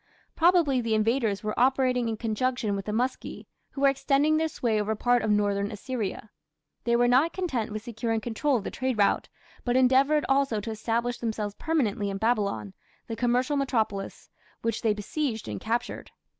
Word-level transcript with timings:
Probably 0.35 0.81
the 0.81 0.95
invaders 0.95 1.43
were 1.43 1.53
operating 1.59 2.09
in 2.09 2.17
conjunction 2.17 2.75
with 2.75 2.85
the 2.85 2.91
Muski, 2.91 3.45
who 3.69 3.81
were 3.81 3.87
extending 3.87 4.35
their 4.37 4.47
sway 4.47 4.81
over 4.81 4.95
part 4.95 5.21
of 5.21 5.29
northern 5.29 5.69
Assyria. 5.69 6.31
They 6.85 6.95
were 6.95 7.07
not 7.07 7.33
content 7.33 7.71
with 7.71 7.83
securing 7.83 8.19
control 8.19 8.57
of 8.57 8.63
the 8.63 8.71
trade 8.71 8.97
route, 8.97 9.29
but 9.63 9.75
endeavoured 9.77 10.25
also 10.27 10.59
to 10.59 10.71
establish 10.71 11.19
themselves 11.19 11.53
permanently 11.53 12.09
in 12.09 12.17
Babylon, 12.17 12.73
the 13.05 13.15
commercial 13.15 13.57
metropolis, 13.57 14.27
which 14.63 14.81
they 14.81 14.95
besieged 14.95 15.47
and 15.47 15.61
captured. 15.61 16.09